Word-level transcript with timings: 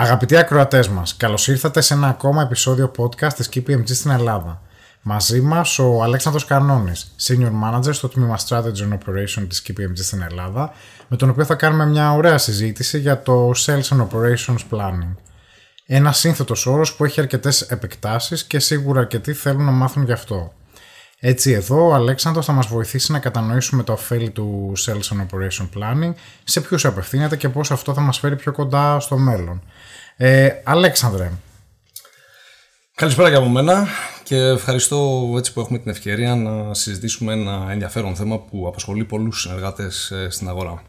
Αγαπητοί 0.00 0.36
ακροατές 0.36 0.88
μας, 0.88 1.16
καλώς 1.16 1.48
ήρθατε 1.48 1.80
σε 1.80 1.94
ένα 1.94 2.08
ακόμα 2.08 2.42
επεισόδιο 2.42 2.90
podcast 2.96 3.32
της 3.32 3.48
KPMG 3.54 3.86
στην 3.86 4.10
Ελλάδα. 4.10 4.62
Μαζί 5.02 5.40
μας 5.40 5.78
ο 5.78 6.02
Αλέξανδρος 6.02 6.44
Κανόνη, 6.44 6.92
Senior 7.22 7.50
Manager 7.64 7.92
στο 7.92 8.08
τμήμα 8.08 8.38
Strategy 8.48 8.62
and 8.62 8.92
Operation 8.92 9.46
της 9.48 9.62
KPMG 9.66 9.96
στην 9.96 10.22
Ελλάδα, 10.22 10.72
με 11.08 11.16
τον 11.16 11.28
οποίο 11.28 11.44
θα 11.44 11.54
κάνουμε 11.54 11.86
μια 11.86 12.12
ωραία 12.12 12.38
συζήτηση 12.38 12.98
για 12.98 13.22
το 13.22 13.50
Sales 13.56 13.88
and 13.88 14.08
Operations 14.08 14.58
Planning. 14.70 15.14
Ένα 15.86 16.12
σύνθετος 16.12 16.66
όρος 16.66 16.94
που 16.94 17.04
έχει 17.04 17.20
αρκετές 17.20 17.60
επεκτάσεις 17.60 18.44
και 18.44 18.58
σίγουρα 18.58 19.00
αρκετοί 19.00 19.32
θέλουν 19.32 19.64
να 19.64 19.70
μάθουν 19.70 20.04
γι' 20.04 20.12
αυτό. 20.12 20.52
Έτσι 21.20 21.52
εδώ 21.52 21.88
ο 21.88 21.94
Αλέξανδρος 21.94 22.44
θα 22.46 22.52
μας 22.52 22.66
βοηθήσει 22.66 23.12
να 23.12 23.18
κατανοήσουμε 23.18 23.82
τα 23.82 23.92
ωφέλη 23.92 24.30
του 24.30 24.72
Sales 24.76 25.16
and 25.16 25.26
Operation 25.26 25.68
Planning, 25.78 26.12
σε 26.44 26.60
ποιους 26.60 26.84
απευθύνεται 26.84 27.36
και 27.36 27.48
πώς 27.48 27.70
αυτό 27.70 27.94
θα 27.94 28.00
μας 28.00 28.18
φέρει 28.18 28.36
πιο 28.36 28.52
κοντά 28.52 29.00
στο 29.00 29.16
μέλλον. 29.16 29.62
Ε, 30.16 30.48
Αλέξανδρε. 30.64 31.30
Καλησπέρα 32.94 33.30
και 33.30 33.36
από 33.36 33.48
μένα 33.48 33.86
και 34.22 34.36
ευχαριστώ 34.36 35.32
έτσι 35.36 35.52
που 35.52 35.60
έχουμε 35.60 35.78
την 35.78 35.90
ευκαιρία 35.90 36.34
να 36.34 36.74
συζητήσουμε 36.74 37.32
ένα 37.32 37.66
ενδιαφέρον 37.70 38.16
θέμα 38.16 38.38
που 38.38 38.66
απασχολεί 38.66 39.04
πολλούς 39.04 39.40
συνεργάτες 39.40 40.10
ε, 40.10 40.30
στην 40.30 40.48
αγορά. 40.48 40.82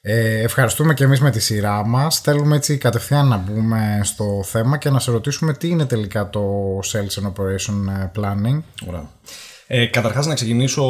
Ε, 0.00 0.42
ευχαριστούμε 0.42 0.94
και 0.94 1.04
εμείς 1.04 1.20
με 1.20 1.30
τη 1.30 1.40
σειρά 1.40 1.86
μας. 1.86 2.20
Θέλουμε 2.20 2.56
έτσι 2.56 2.78
κατευθείαν 2.78 3.28
να 3.28 3.36
μπούμε 3.36 4.00
στο 4.02 4.42
θέμα 4.44 4.78
και 4.78 4.90
να 4.90 4.98
σε 4.98 5.10
ρωτήσουμε 5.10 5.52
τι 5.54 5.68
είναι 5.68 5.86
τελικά 5.86 6.30
το 6.30 6.42
Sales 6.78 7.22
and 7.22 7.32
Operation 7.32 7.74
ε, 7.88 8.10
Planning. 8.16 8.62
Ωραία. 8.86 9.08
Ε, 9.66 9.86
καταρχάς 9.86 10.26
να 10.26 10.34
ξεκινήσω 10.34 10.82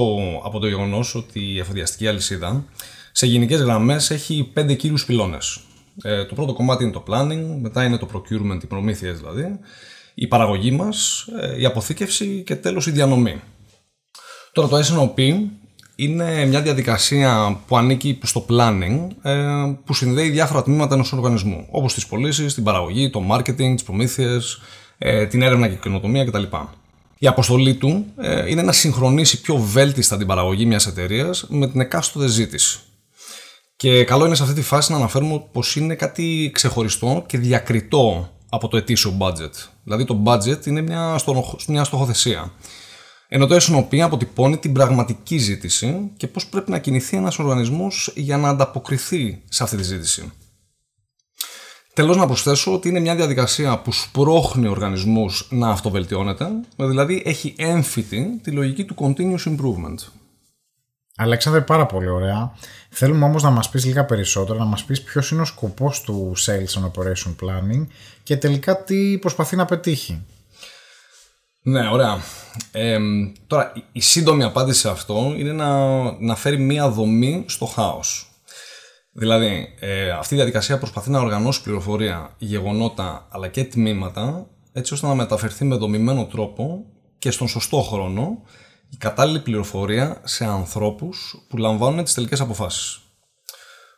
από 0.45 0.59
το 0.59 0.67
γεγονός 0.67 1.15
ότι 1.15 1.41
η 1.41 1.59
εφοδιαστική 1.59 2.07
αλυσίδα 2.09 2.65
σε 3.13 3.27
γενικές 3.27 3.61
γραμμές 3.61 4.11
έχει 4.11 4.51
πέντε 4.53 4.75
κύριους 4.75 5.05
πυλώνες. 5.05 5.61
Ε, 6.03 6.25
το 6.25 6.35
πρώτο 6.35 6.53
κομμάτι 6.53 6.83
είναι 6.85 6.93
το 6.93 7.05
planning, 7.09 7.57
μετά 7.61 7.85
είναι 7.85 7.97
το 7.97 8.09
procurement, 8.15 8.63
οι 8.63 8.67
προμήθειες 8.67 9.19
δηλαδή, 9.19 9.59
η 10.15 10.27
παραγωγή 10.27 10.71
μας, 10.71 11.27
ε, 11.41 11.61
η 11.61 11.65
αποθήκευση 11.65 12.43
και 12.47 12.57
τέλος 12.57 12.87
η 12.87 12.91
διανομή. 12.91 13.41
Τώρα 14.53 14.69
το 14.69 14.79
S&OP 14.79 15.33
είναι 16.01 16.45
μια 16.45 16.63
διαδικασία 16.63 17.61
που 17.67 17.77
ανήκει 17.77 18.19
στο 18.23 18.47
planning 18.49 19.09
ε, 19.23 19.35
που 19.85 19.95
συνδέει 19.95 20.31
διάφορα 20.31 20.63
τμήματα 20.63 20.95
ενός 20.95 21.13
οργανισμού 21.13 21.67
όπως 21.71 21.95
τις 21.95 22.07
πωλήσεις, 22.07 22.55
την 22.55 22.63
παραγωγή, 22.63 23.11
το 23.11 23.23
marketing, 23.31 23.73
τις 23.75 23.83
προμήθειες, 23.83 24.61
την 25.29 25.43
έρευνα 25.43 25.69
και 25.69 25.75
καινοτομία 25.75 26.25
κτλ. 26.25 26.43
Η 27.19 27.27
αποστολή 27.27 27.75
του 27.75 28.07
είναι 28.49 28.63
να 28.63 28.73
συγχρονίσει 28.73 29.41
πιο 29.41 29.57
βέλτιστα 29.57 30.17
την 30.17 30.27
παραγωγή 30.27 30.67
μιας 30.67 30.87
εταιρείας 30.87 31.47
με 31.49 31.69
την 31.69 31.81
εκάστοτε 31.81 32.27
ζήτηση. 32.27 32.81
Και 33.77 34.05
καλό 34.05 34.27
είναι 34.27 34.35
σε 34.35 34.43
αυτή 34.43 34.55
τη 34.55 34.63
φάση 34.63 34.91
να 34.91 34.97
αναφέρουμε 34.97 35.43
πως 35.53 35.77
είναι 35.77 35.95
κάτι 35.95 36.51
ξεχωριστό 36.55 37.25
και 37.27 37.39
διακριτό 37.39 38.29
από 38.49 38.69
το 38.69 38.77
ετήσιο 38.77 39.17
budget. 39.21 39.53
Δηλαδή 39.85 40.05
το 40.05 40.23
budget 40.27 40.67
είναι 40.67 40.81
μια, 40.81 41.21
μια 41.69 41.85
στοχοθεσία. 41.85 42.53
Ενώ 43.31 43.47
το 43.47 43.57
S&OP 43.61 43.99
αποτυπώνει 43.99 44.59
την 44.59 44.73
πραγματική 44.73 45.39
ζήτηση 45.39 46.11
και 46.17 46.27
πώς 46.27 46.47
πρέπει 46.47 46.71
να 46.71 46.79
κινηθεί 46.79 47.17
ένας 47.17 47.39
οργανισμός 47.39 48.13
για 48.15 48.37
να 48.37 48.49
ανταποκριθεί 48.49 49.43
σε 49.49 49.63
αυτή 49.63 49.77
τη 49.77 49.83
ζήτηση. 49.83 50.33
Τέλος 51.95 52.17
να 52.17 52.27
προσθέσω 52.27 52.73
ότι 52.73 52.89
είναι 52.89 53.01
μια 53.01 53.15
διαδικασία 53.15 53.79
που 53.79 53.93
σπρώχνει 53.93 54.67
ο 54.67 54.71
οργανισμούς 54.71 55.49
να 55.51 55.69
αυτοβελτιώνεται, 55.69 56.47
δηλαδή 56.77 57.23
έχει 57.25 57.55
έμφυτη 57.59 58.41
τη 58.43 58.51
λογική 58.51 58.85
του 58.85 58.95
continuous 58.99 59.57
improvement. 59.57 59.97
Αλέξανδρε, 61.17 61.61
πάρα 61.61 61.87
πολύ 61.87 62.09
ωραία. 62.09 62.55
Θέλουμε 62.91 63.25
όμως 63.25 63.43
να 63.43 63.51
μας 63.51 63.71
πεις 63.71 63.85
λίγα 63.85 64.05
περισσότερα, 64.05 64.59
να 64.59 64.65
μας 64.65 64.85
πεις 64.85 65.03
ποιος 65.03 65.31
είναι 65.31 65.41
ο 65.41 65.45
σκοπός 65.45 66.01
του 66.01 66.33
Sales 66.37 66.81
and 66.81 66.91
Operation 66.91 67.35
Planning 67.43 67.87
και 68.23 68.37
τελικά 68.37 68.83
τι 68.83 69.19
προσπαθεί 69.19 69.57
να 69.57 69.65
πετύχει. 69.65 70.23
Ναι, 71.69 71.89
ωραία. 71.89 72.19
Ε, 72.73 72.99
τώρα, 73.47 73.73
η 73.93 74.01
σύντομη 74.01 74.45
απάντηση 74.45 74.81
σε 74.81 74.89
αυτό 74.89 75.35
είναι 75.37 75.53
να, 75.53 76.01
να 76.21 76.35
φέρει 76.37 76.59
μία 76.59 76.89
δομή 76.89 77.45
στο 77.49 77.67
χάος. 77.67 78.31
Δηλαδή, 79.13 79.75
ε, 79.81 80.11
αυτή 80.11 80.35
η 80.35 80.37
διαδικασία 80.37 80.79
προσπαθεί 80.79 81.11
να 81.11 81.21
οργανώσει 81.21 81.63
πληροφορία, 81.63 82.35
γεγονότα 82.39 83.27
αλλά 83.31 83.49
και 83.49 83.65
τμήματα, 83.65 84.47
έτσι 84.73 84.95
ώστε 84.95 85.07
να 85.07 85.15
μεταφερθεί 85.15 85.65
με 85.65 85.77
δομημένο 85.77 86.27
τρόπο 86.27 86.85
και 87.19 87.31
στον 87.31 87.49
σωστό 87.49 87.81
χρόνο 87.81 88.43
η 88.91 88.97
κατάλληλη 88.97 89.41
πληροφορία 89.41 90.21
σε 90.25 90.45
ανθρώπους 90.45 91.45
που 91.49 91.57
λαμβάνουν 91.57 92.05
τις 92.05 92.15
τελικές 92.15 92.41
αποφάσεις. 92.41 93.01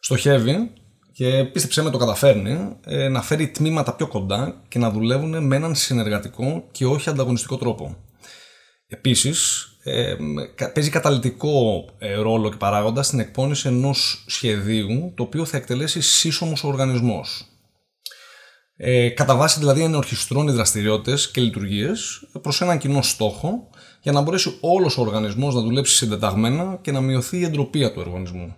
Στοχεύει 0.00 0.72
και 1.20 1.44
πίστεψέ 1.44 1.82
με 1.82 1.90
το 1.90 1.98
καταφέρνει 1.98 2.76
ε, 2.84 3.08
να 3.08 3.22
φέρει 3.22 3.48
τμήματα 3.48 3.94
πιο 3.94 4.06
κοντά 4.06 4.62
και 4.68 4.78
να 4.78 4.90
δουλεύουν 4.90 5.46
με 5.46 5.56
έναν 5.56 5.74
συνεργατικό 5.74 6.64
και 6.70 6.86
όχι 6.86 7.08
ανταγωνιστικό 7.08 7.56
τρόπο. 7.56 7.96
Επίσης, 8.86 9.68
ε, 9.82 10.16
παίζει 10.74 10.90
καταλητικό 10.90 11.84
ε, 11.98 12.14
ρόλο 12.14 12.50
και 12.50 12.56
παράγοντα 12.56 13.02
στην 13.02 13.20
εκπόνηση 13.20 13.68
ενός 13.68 14.24
σχεδίου 14.26 15.12
το 15.16 15.22
οποίο 15.22 15.44
θα 15.44 15.56
εκτελέσει 15.56 16.00
σύσσωμος 16.00 16.64
ο 16.64 16.68
οργανισμός. 16.68 17.44
Ε, 18.76 19.08
κατά 19.08 19.36
βάση 19.36 19.58
δηλαδή 19.58 19.82
ενορχιστρώνει 19.82 20.50
δραστηριότητες 20.50 21.30
και 21.30 21.40
λειτουργίες 21.40 22.28
προς 22.42 22.60
έναν 22.60 22.78
κοινό 22.78 23.02
στόχο 23.02 23.70
για 24.02 24.12
να 24.12 24.20
μπορέσει 24.20 24.56
όλος 24.60 24.98
ο 24.98 25.00
οργανισμός 25.00 25.54
να 25.54 25.60
δουλέψει 25.60 25.94
συντεταγμένα 25.94 26.78
και 26.82 26.92
να 26.92 27.00
μειωθεί 27.00 27.38
η 27.38 27.44
εντροπία 27.44 27.92
του 27.92 28.02
οργανισμού. 28.06 28.54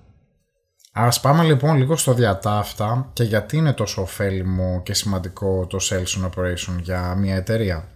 Ας 0.95 1.21
πάμε 1.21 1.45
λοιπόν 1.45 1.77
λίγο 1.77 1.97
στο 1.97 2.15
διατάφτα 2.15 3.11
και 3.13 3.23
γιατί 3.23 3.57
είναι 3.57 3.73
τόσο 3.73 4.03
ωφέλιμο 4.03 4.83
και 4.83 4.95
σημαντικό 4.95 5.67
το 5.67 5.79
Sales 5.81 6.27
Operation 6.27 6.81
για 6.83 7.15
μια 7.15 7.35
εταιρεία. 7.35 7.89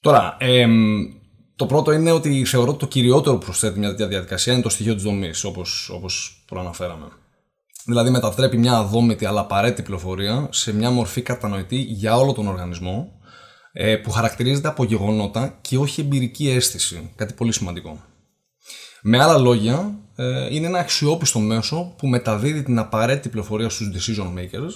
Τώρα, 0.00 0.36
το 1.56 1.66
πρώτο 1.66 1.92
είναι 1.92 2.10
ότι 2.10 2.44
θεωρώ 2.44 2.70
ότι 2.70 2.78
το 2.78 2.86
κυριότερο 2.86 3.36
που 3.36 3.44
προσθέτει 3.44 3.78
μια 3.78 3.88
τέτοια 3.88 4.06
διαδικασία 4.06 4.52
είναι 4.52 4.62
το 4.62 4.68
στοιχείο 4.68 4.94
της 4.94 5.02
δομής, 5.02 5.44
όπως, 5.44 5.90
όπως 5.92 6.44
προαναφέραμε. 6.46 7.06
Δηλαδή 7.84 8.10
μετατρέπει 8.10 8.56
μια 8.56 8.72
αδόμητη 8.72 9.26
αλλά 9.26 9.40
απαραίτητη 9.40 9.82
πληροφορία 9.82 10.48
σε 10.50 10.74
μια 10.74 10.90
μορφή 10.90 11.22
κατανοητή 11.22 11.76
για 11.76 12.16
όλο 12.16 12.32
τον 12.32 12.46
οργανισμό 12.46 13.20
ε, 13.72 13.96
που 13.96 14.10
χαρακτηρίζεται 14.10 14.68
από 14.68 14.84
γεγονότα 14.84 15.58
και 15.60 15.78
όχι 15.78 16.00
εμπειρική 16.00 16.50
αίσθηση. 16.50 17.12
Κάτι 17.16 17.34
πολύ 17.34 17.52
σημαντικό. 17.52 18.00
Με 19.02 19.22
άλλα 19.22 19.38
λόγια, 19.38 19.74
ε, 19.74 20.01
είναι 20.50 20.66
ένα 20.66 20.78
αξιόπιστο 20.78 21.38
μέσο 21.38 21.94
που 21.98 22.06
μεταδίδει 22.06 22.62
την 22.62 22.78
απαραίτητη 22.78 23.28
πληροφορία 23.28 23.68
στους 23.68 23.90
decision 23.94 24.26
makers 24.26 24.72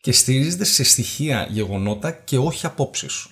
και 0.00 0.12
στηρίζεται 0.12 0.64
σε 0.64 0.84
στοιχεία, 0.84 1.46
γεγονότα 1.50 2.10
και 2.10 2.38
όχι 2.38 2.66
απόψεις. 2.66 3.26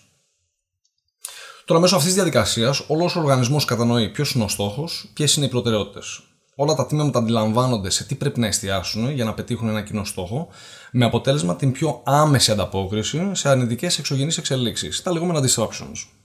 Τώρα, 1.65 1.81
μέσω 1.81 1.95
αυτής 1.95 2.13
της 2.13 2.23
διαδικασίας, 2.23 2.85
όλος 2.87 3.17
ο 3.17 3.21
οργανισμός 3.21 3.65
κατανοεί 3.65 4.09
ποιος 4.09 4.33
είναι 4.33 4.45
ο 4.45 4.49
στόχος, 4.49 5.11
ποιες 5.15 5.35
είναι 5.35 5.47
οι 5.47 5.49
προτεραιότητες 5.49 6.23
όλα 6.61 6.75
τα 6.75 6.87
τμήματα 6.87 7.19
αντιλαμβάνονται 7.19 7.91
σε 7.91 8.05
τι 8.05 8.15
πρέπει 8.15 8.41
να 8.41 8.47
εστιάσουν 8.47 9.11
για 9.11 9.25
να 9.25 9.35
πετύχουν 9.35 9.69
ένα 9.69 9.83
κοινό 9.83 10.05
στόχο, 10.05 10.49
με 10.93 11.05
αποτέλεσμα 11.05 11.57
την 11.57 11.73
πιο 11.73 12.03
άμεση 12.05 12.51
ανταπόκριση 12.51 13.31
σε 13.33 13.49
αρνητικές 13.49 13.99
εξωγενείς 13.99 14.39
εξελίξεις, 14.39 15.03
τα 15.03 15.13
λεγόμενα 15.13 15.41
disruptions. 15.41 16.18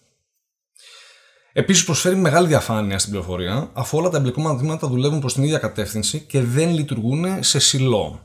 Επίσης, 1.55 1.83
προσφέρει 1.83 2.15
μεγάλη 2.15 2.47
διαφάνεια 2.47 2.99
στην 2.99 3.11
πληροφορία, 3.11 3.69
αφού 3.73 3.97
όλα 3.97 4.09
τα 4.09 4.17
εμπλεκόμενα 4.17 4.57
τμήματα 4.57 4.87
δουλεύουν 4.87 5.19
προς 5.19 5.33
την 5.33 5.43
ίδια 5.43 5.57
κατεύθυνση 5.57 6.19
και 6.19 6.41
δεν 6.41 6.73
λειτουργούν 6.73 7.25
σε 7.39 7.59
σιλό. 7.59 8.19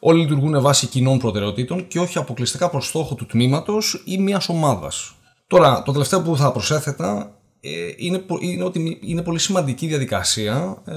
Όλοι 0.00 0.20
λειτουργούν 0.20 0.60
βάσει 0.60 0.86
κοινών 0.86 1.18
προτεραιοτήτων 1.18 1.88
και 1.88 1.98
όχι 1.98 2.18
αποκλειστικά 2.18 2.70
προς 2.70 2.86
στόχο 2.86 3.14
του 3.14 3.26
τμήματος 3.26 4.02
ή 4.04 4.18
μιας 4.18 4.48
ομάδας. 4.48 5.14
Τώρα, 5.46 5.82
το 5.82 5.92
τελευταίο 5.92 6.22
που 6.22 6.36
θα 6.36 6.52
προσέθετα 6.52 7.32
ε, 7.60 7.70
είναι, 7.96 8.24
είναι 8.40 8.64
ότι 8.64 8.98
είναι 9.02 9.22
πολύ 9.22 9.38
σημαντική 9.38 9.86
διαδικασία 9.86 10.82
ε, 10.84 10.94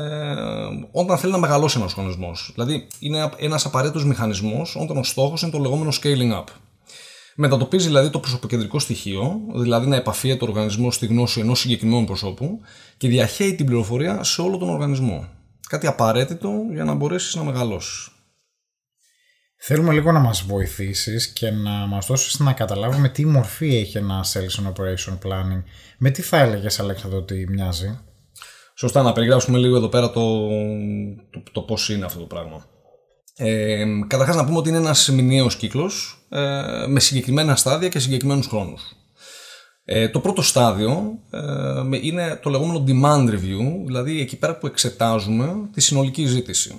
όταν 0.91 1.17
θέλει 1.17 1.31
να 1.31 1.37
μεγαλώσει 1.37 1.79
ένας 1.79 1.93
οργανισμός. 1.93 2.51
Δηλαδή, 2.53 2.87
είναι 2.99 3.29
ένας 3.37 3.65
απαραίτητος 3.65 4.05
μηχανισμός 4.05 4.75
όταν 4.79 4.97
ο 4.97 5.03
στόχος 5.03 5.41
είναι 5.41 5.51
το 5.51 5.59
λεγόμενο 5.59 5.91
scaling 6.01 6.39
up. 6.39 6.43
Μετατοπίζει 7.35 7.87
δηλαδή 7.87 8.09
το 8.09 8.19
προσωποκεντρικό 8.19 8.79
στοιχείο, 8.79 9.39
δηλαδή 9.55 9.87
να 9.87 9.95
επαφίεται 9.95 10.43
ο 10.43 10.47
οργανισμό 10.47 10.91
στη 10.91 11.05
γνώση 11.05 11.39
ενός 11.39 11.59
συγκεκριμένου 11.59 12.05
προσώπου 12.05 12.59
και 12.97 13.07
διαχέει 13.07 13.55
την 13.55 13.65
πληροφορία 13.65 14.23
σε 14.23 14.41
όλο 14.41 14.57
τον 14.57 14.69
οργανισμό. 14.69 15.27
Κάτι 15.69 15.87
απαραίτητο 15.87 16.51
για 16.71 16.83
να 16.83 16.93
μπορέσεις 16.93 17.35
να 17.35 17.43
μεγαλώσεις. 17.43 18.09
Θέλουμε 19.63 19.93
λίγο 19.93 20.11
να 20.11 20.19
μας 20.19 20.41
βοηθήσεις 20.41 21.27
και 21.33 21.49
να 21.49 21.71
μας 21.71 22.05
δώσεις 22.05 22.39
να 22.39 22.53
καταλάβουμε 22.53 23.09
τι 23.09 23.25
μορφή 23.25 23.75
έχει 23.75 23.97
ένα 23.97 24.25
Sales 24.33 24.63
and 24.63 24.73
Operation 24.73 25.13
Planning. 25.13 25.63
Με 25.97 26.09
τι 26.09 26.21
θα 26.21 26.37
έλεγες 26.37 26.79
Αλέξανδρο 26.79 27.19
ότι 27.19 27.47
μοιάζει; 27.49 27.99
Σωστά, 28.75 29.01
να 29.01 29.13
περιγράψουμε 29.13 29.57
λίγο 29.57 29.75
εδώ 29.75 29.87
πέρα 29.87 30.11
το, 30.11 30.47
το, 31.29 31.43
το 31.51 31.61
πώς 31.61 31.89
είναι 31.89 32.05
αυτό 32.05 32.19
το 32.19 32.25
πράγμα. 32.25 32.65
Ε, 33.43 33.85
καταρχάς 34.07 34.35
να 34.35 34.45
πούμε 34.45 34.57
ότι 34.57 34.69
είναι 34.69 34.77
ένας 34.77 35.09
μηνιαίος 35.09 35.55
κύκλος 35.55 36.25
ε, 36.29 36.39
με 36.87 36.99
συγκεκριμένα 36.99 37.55
στάδια 37.55 37.89
και 37.89 37.99
συγκεκριμένους 37.99 38.47
χρόνους. 38.47 38.81
Ε, 39.85 40.09
το 40.09 40.19
πρώτο 40.19 40.41
στάδιο 40.41 41.19
ε, 41.29 41.39
είναι 42.01 42.39
το 42.41 42.49
λεγόμενο 42.49 42.83
demand 42.87 43.29
review, 43.29 43.85
δηλαδή 43.85 44.21
εκεί 44.21 44.37
πέρα 44.37 44.57
που 44.57 44.67
εξετάζουμε 44.67 45.55
τη 45.73 45.81
συνολική 45.81 46.25
ζήτηση. 46.25 46.75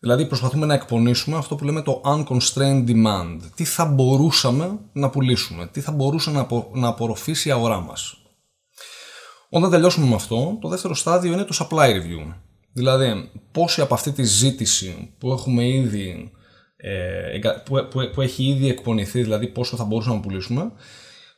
Δηλαδή 0.00 0.26
προσπαθούμε 0.26 0.66
να 0.66 0.74
εκπονήσουμε 0.74 1.36
αυτό 1.36 1.54
που 1.54 1.64
λέμε 1.64 1.82
το 1.82 2.00
unconstrained 2.04 2.84
demand. 2.86 3.38
Τι 3.54 3.64
θα 3.64 3.84
μπορούσαμε 3.84 4.78
να 4.92 5.10
πουλήσουμε, 5.10 5.66
τι 5.66 5.80
θα 5.80 5.92
μπορούσε 5.92 6.30
να, 6.30 6.40
απο, 6.40 6.70
να 6.74 6.88
απορροφήσει 6.88 7.48
η 7.48 7.52
αγορά 7.52 7.80
μας. 7.80 8.16
Όταν 9.48 9.70
τελειώσουμε 9.70 10.06
με 10.06 10.14
αυτό, 10.14 10.58
το 10.60 10.68
δεύτερο 10.68 10.94
στάδιο 10.94 11.32
είναι 11.32 11.44
το 11.44 11.56
supply 11.60 11.88
review. 11.88 12.34
Δηλαδή, 12.74 13.30
πόση 13.52 13.80
από 13.80 13.94
αυτή 13.94 14.12
τη 14.12 14.22
ζήτηση 14.22 15.14
που 15.18 15.32
έχουμε 15.32 15.68
ήδη 15.68 16.32
ε, 16.76 17.38
που, 17.64 17.88
που, 17.90 18.10
που 18.14 18.20
έχει 18.20 18.44
ήδη 18.44 18.68
εκπονηθεί, 18.68 19.22
δηλαδή 19.22 19.48
πόσο 19.48 19.76
θα 19.76 19.84
μπορούσαμε 19.84 20.14
να 20.16 20.20
πουλήσουμε, 20.20 20.72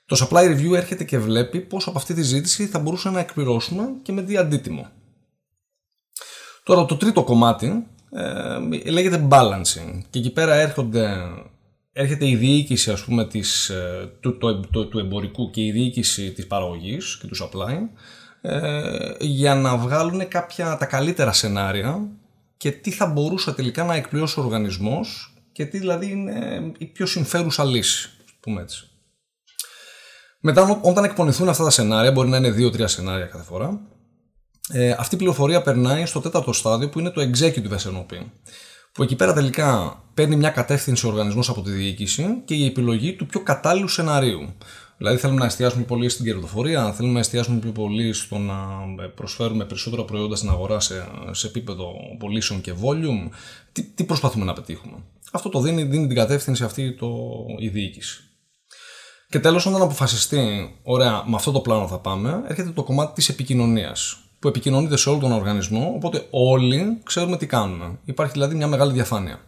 το 0.07 0.17
supply 0.21 0.45
review 0.45 0.73
έρχεται 0.75 1.05
και 1.05 1.19
βλέπει 1.19 1.61
πόσο 1.61 1.89
από 1.89 1.99
αυτή 1.99 2.15
τη 2.15 2.23
ζήτηση 2.23 2.67
θα 2.67 2.79
μπορούσαμε 2.79 3.15
να 3.15 3.21
εκπληρώσουμε 3.21 3.83
και 4.03 4.13
με 4.13 4.23
τι 4.23 4.37
αντίτιμο. 4.37 4.87
Τώρα 6.65 6.85
το 6.85 6.97
τρίτο 6.97 7.25
κομμάτι 7.25 7.87
ε, 8.85 8.91
λέγεται 8.91 9.27
balancing 9.31 10.01
και 10.11 10.19
εκεί 10.19 10.31
πέρα 10.31 10.55
έρχονται, 10.55 11.17
έρχεται 11.93 12.29
η 12.29 12.37
διοίκηση 12.37 12.91
ας 12.91 13.05
πούμε 13.05 13.27
της, 13.27 13.69
ε, 13.69 14.13
του, 14.21 14.39
το, 14.39 14.87
του 14.87 14.99
εμπορικού 14.99 15.51
και 15.51 15.65
η 15.65 15.71
διοίκηση 15.71 16.33
της 16.33 16.47
παραγωγής 16.47 17.19
και 17.21 17.27
του 17.27 17.37
supply 17.37 17.79
ε, 18.41 19.15
για 19.21 19.55
να 19.55 19.77
βγάλουν 19.77 20.29
κάποια 20.29 20.77
τα 20.77 20.87
καλύτερα 20.87 21.33
σενάρια 21.33 22.09
και 22.57 22.71
τι 22.71 22.91
θα 22.91 23.07
μπορούσε 23.07 23.53
τελικά 23.53 23.85
να 23.85 23.95
εκπληρώσει 23.95 24.41
ο 24.41 24.43
οργανισμός 24.43 25.35
και 25.53 25.67
τι 25.67 25.79
δηλαδή 25.79 26.11
είναι 26.11 26.73
η 26.79 26.87
πιο 26.87 27.07
συμφέρουσα 27.07 27.65
λύση, 27.65 28.11
πούμε 28.41 28.63
έτσι. 28.63 28.91
Μετά 30.41 30.81
όταν 30.83 31.05
εκπονηθούν 31.05 31.49
αυτά 31.49 31.65
τα 31.65 31.71
σενάρια, 31.71 32.13
μπορεί 32.13 32.29
να 32.29 32.37
είναι 32.37 32.51
δύο-τρία 32.51 32.89
σενάρια 32.89 33.27
κάθε 33.27 33.45
φορά, 33.45 33.81
ε, 34.73 34.91
αυτή 34.99 35.15
η 35.15 35.19
πληροφορία 35.19 35.63
περνάει 35.63 36.07
στο 36.07 36.21
τέταρτο 36.21 36.53
στάδιο 36.53 36.89
που 36.89 36.99
είναι 36.99 37.11
το 37.11 37.31
executive 37.31 37.77
SNOP. 37.77 38.27
Που 38.93 39.03
εκεί 39.03 39.17
πέρα 39.17 39.33
τελικά 39.33 40.01
παίρνει 40.15 40.37
μια 40.37 40.51
κατεύθυνση 40.51 41.07
ο 41.07 41.09
οργανισμός 41.09 41.49
από 41.49 41.63
τη 41.63 41.71
διοίκηση 41.71 42.43
και 42.45 42.55
η 42.55 42.67
επιλογή 42.67 43.13
του 43.13 43.27
πιο 43.27 43.41
κατάλληλου 43.41 43.89
σενάριου. 43.89 44.57
Δηλαδή, 44.97 45.17
θέλουμε 45.17 45.39
να 45.39 45.47
εστιάσουμε 45.47 45.85
πολύ 45.85 46.09
στην 46.09 46.25
κερδοφορία, 46.25 46.93
θέλουμε 46.93 47.15
να 47.15 47.21
εστιάσουμε 47.21 47.59
πιο 47.59 47.71
πολύ 47.71 48.13
στο 48.13 48.39
να 48.39 48.57
προσφέρουμε 49.15 49.65
περισσότερα 49.65 50.05
προϊόντα 50.05 50.37
στην 50.37 50.49
αγορά 50.49 50.81
σε, 50.81 51.09
σε 51.31 51.47
επίπεδο 51.47 51.93
πωλήσεων 52.19 52.61
και 52.61 52.73
volume. 52.83 53.29
Τι, 53.73 53.83
τι 53.83 54.05
προσπαθούμε 54.05 54.45
να 54.45 54.53
πετύχουμε. 54.53 54.97
Αυτό 55.33 55.49
το 55.49 55.61
δίνει, 55.61 55.83
δίνει 55.83 56.07
την 56.07 56.17
κατεύθυνση 56.17 56.65
αυτή 56.65 56.93
το, 56.93 57.09
η 57.59 57.69
διοίκηση. 57.69 58.21
Και 59.29 59.41
τέλος, 59.41 59.67
όταν 59.67 59.83
αποφασιστεί, 59.83 60.75
ωραία, 60.83 61.25
με 61.27 61.35
αυτό 61.35 61.51
το 61.53 61.61
πλάνο 61.61 61.89
θα 61.89 61.99
πάμε, 61.99 62.43
έρχεται 62.49 62.71
το 62.71 62.83
κομμάτι 62.83 63.15
της 63.15 63.29
επικοινωνίας 63.29 64.19
που 64.39 64.49
επικοινωνείται 64.49 64.97
σε 64.97 65.09
όλο 65.09 65.19
τον 65.19 65.33
οργανισμό, 65.33 65.93
οπότε 65.95 66.27
όλοι 66.31 67.01
ξέρουμε 67.03 67.37
τι 67.37 67.47
κάνουμε. 67.47 67.99
Υπάρχει 68.05 68.33
δηλαδή 68.33 68.55
μια 68.55 68.67
μεγάλη 68.67 68.93
διαφάνεια. 68.93 69.41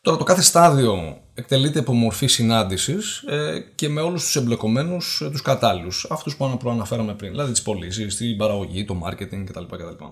Τώρα 0.00 0.16
το 0.16 0.24
κάθε 0.24 0.42
στάδιο 0.42 1.18
εκτελείται 1.34 1.78
από 1.78 1.92
μορφή 1.92 2.26
συνάντησης 2.26 3.16
ε, 3.18 3.64
και 3.74 3.88
με 3.88 4.00
όλους 4.00 4.24
τους 4.24 4.36
εμπλεκομένους 4.36 5.20
ε, 5.20 5.30
τους 5.30 5.42
κατάλληλους. 5.42 6.06
Αυτούς 6.10 6.36
που 6.36 6.56
προαναφέραμε 6.56 7.14
πριν, 7.14 7.30
δηλαδή 7.30 7.52
τις 7.52 7.62
πωλήσεις, 7.62 8.16
την 8.16 8.36
παραγωγή, 8.36 8.84
το 8.84 9.00
marketing 9.04 9.44
κτλ. 9.44 9.64
κτλ. 9.64 10.04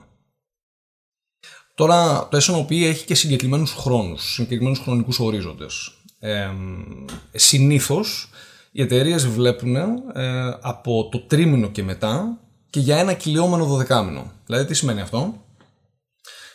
Τώρα 1.75 2.29
το 2.29 2.39
SNOP 2.43 2.71
έχει 2.71 3.05
και 3.05 3.15
συγκεκριμένους 3.15 3.73
χρόνους, 3.73 4.33
συγκεκριμένους 4.33 4.79
χρονικούς 4.79 5.19
ορίζοντες. 5.19 5.93
Ε, 6.19 6.51
Συνήθως 7.33 8.29
οι 8.73 8.83
εταιρείες 8.83 9.27
βλέπουν 9.29 9.77
ε, 9.77 10.49
από 10.61 11.09
το 11.11 11.19
τρίμηνο 11.19 11.69
και 11.69 11.83
μετά 11.83 12.39
και 12.71 12.81
για 12.81 12.97
ένα 12.97 13.13
κυλιόμενο 13.13 13.65
δωδεκάμινο. 13.65 14.33
Δηλαδή 14.47 14.65
τι 14.65 14.75
σημαίνει 14.75 15.01
αυτό; 15.01 15.43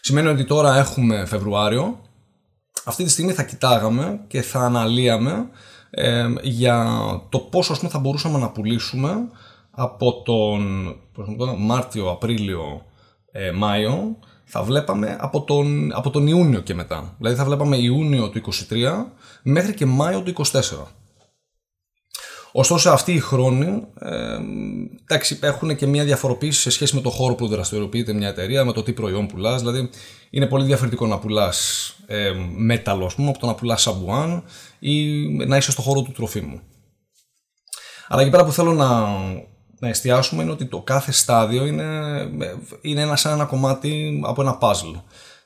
Σημαίνει 0.08 0.28
ότι 0.28 0.46
τώρα 0.46 0.78
έχουμε 0.78 1.26
Φεβρουάριο. 1.26 2.02
Αυτή 2.88 3.04
τη 3.04 3.10
στιγμή 3.10 3.32
θα 3.32 3.44
κοιτάγαμε 3.44 4.20
και 4.28 4.42
θα 4.42 4.60
αναλύαμε 4.60 5.50
ε, 5.90 6.28
για 6.42 7.00
το 7.30 7.40
πόσο 7.40 7.72
ας 7.72 7.80
πούμε, 7.80 7.92
θα 7.92 8.00
μπορούσαμε 8.00 8.38
να 8.38 8.50
πουλήσουμε 8.50 9.28
από 9.72 10.22
τον 10.24 10.96
Μάρτιο, 11.58 12.10
Απρίλιο, 12.10 12.86
ε, 13.32 13.52
Μάιο 13.52 14.18
θα 14.44 14.64
βλέπαμε 14.64 15.18
από 15.20 15.42
τον, 15.42 15.92
από 15.94 16.10
τον 16.10 16.28
Ιούνιο 16.28 16.60
και 16.60 16.74
μετά. 16.74 17.16
Δηλαδή 17.18 17.38
θα 17.38 17.46
βλέπαμε 17.46 17.78
Ιούνιο 17.78 18.30
του 18.30 18.42
23 18.70 19.06
μέχρι 19.44 19.74
και 19.74 19.86
Μάιο 19.86 20.22
του 20.22 20.34
24. 20.46 20.62
Ωστόσο, 22.60 22.90
αυτοί 22.90 23.14
οι 23.14 23.20
χρόνοι 23.20 23.84
ε, 24.00 24.38
εντάξει, 25.04 25.40
έχουν 25.42 25.76
και 25.76 25.86
μια 25.86 26.04
διαφοροποίηση 26.04 26.62
σε 26.62 26.70
σχέση 26.70 26.96
με 26.96 27.02
το 27.02 27.10
χώρο 27.10 27.36
που 27.36 27.48
δραστηριοποιείται 27.48 28.14
μια 28.14 28.28
εταιρεία, 28.28 28.66
με 28.66 28.72
το 28.72 28.84
τι 28.84 28.94
προϊόν 28.94 29.28
πουλάς. 29.28 29.60
Δηλαδή, 29.62 29.90
είναι 30.30 30.46
πολύ 30.46 30.66
διαφορετικό 30.66 31.08
να 31.08 31.18
πουλάς 31.18 31.90
ε, 32.06 32.32
μέταλλο, 32.56 33.12
πούμε, 33.16 33.30
από 33.30 33.40
το 33.40 33.46
να 33.46 33.56
πουλάς 33.56 33.82
σαμπουάν 33.82 34.44
ή 34.80 35.28
να 35.46 35.58
είσαι 35.58 35.72
στο 35.72 35.82
χώρο 35.82 36.02
του 36.02 36.12
τροφίμου. 36.12 36.60
Αλλά 38.08 38.22
εκεί 38.22 38.30
πέρα 38.30 38.46
που 38.46 38.52
θέλω 38.52 38.74
να, 38.74 39.00
να 39.80 39.88
εστιάσουμε 39.88 40.44
είναι 40.44 40.52
ότι 40.52 40.66
το 40.66 40.82
κάθε 40.82 41.12
στάδιο 41.12 41.66
είναι, 41.66 41.86
είναι 42.82 43.02
ένα, 43.02 43.16
σαν 43.16 43.34
ένα 43.34 43.46
κομμάτι 43.46 44.22
από 44.24 44.42
ένα 44.42 44.58
puzzle. 44.62 45.02